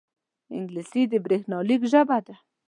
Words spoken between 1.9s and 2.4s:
ژبه ده